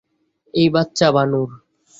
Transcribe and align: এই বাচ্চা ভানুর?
এই 0.53 0.67
বাচ্চা 0.69 1.07
ভানুর? 1.11 1.49